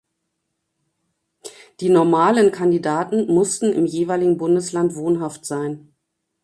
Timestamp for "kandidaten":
2.51-3.31